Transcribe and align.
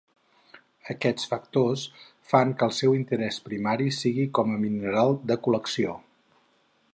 Aquests 0.93 1.27
factors 1.33 1.83
fan 2.31 2.53
que 2.61 2.67
el 2.69 2.73
seu 2.77 2.95
interès 3.01 3.37
primari 3.51 3.93
sigui 3.99 4.27
com 4.39 4.57
a 4.57 4.59
mineral 4.65 5.15
de 5.33 5.39
col·lecció. 5.47 5.95